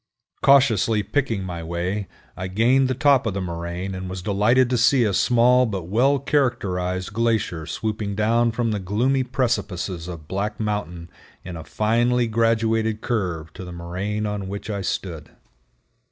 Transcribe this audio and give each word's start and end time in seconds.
Cautiously 0.41 1.03
picking 1.03 1.43
my 1.43 1.61
way, 1.61 2.07
I 2.35 2.47
gained 2.47 2.87
the 2.87 2.95
top 2.95 3.27
of 3.27 3.35
the 3.35 3.39
moraine 3.39 3.93
and 3.93 4.09
was 4.09 4.23
delighted 4.23 4.67
to 4.71 4.77
see 4.79 5.03
a 5.03 5.13
small 5.13 5.67
but 5.67 5.83
well 5.89 6.17
characterized 6.17 7.13
glacier 7.13 7.67
swooping 7.67 8.15
down 8.15 8.51
from 8.51 8.71
the 8.71 8.79
gloomy 8.79 9.23
precipices 9.23 10.07
of 10.07 10.27
Black 10.27 10.59
Mountain 10.59 11.11
in 11.43 11.55
a 11.55 11.63
finely 11.63 12.25
graduated 12.25 13.01
curve 13.01 13.53
to 13.53 13.63
the 13.63 13.71
moraine 13.71 14.25
on 14.25 14.47
which 14.47 14.71
I 14.71 14.81
stood. 14.81 15.29